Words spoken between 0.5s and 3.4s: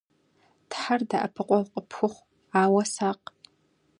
Тхьэр дэӀэпыкъуэгъу къыпхухъу. Ауэ сакъ.